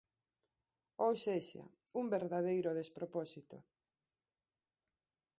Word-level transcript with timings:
Ou 1.05 1.13
sexa, 1.25 1.63
un 1.99 2.05
verdadeiro 2.15 2.75
despropósito. 2.79 3.57